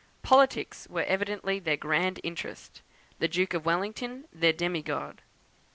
[0.23, 2.81] Politics were evidently their grand interest;
[3.19, 5.21] the Duke of Wellington their demi god.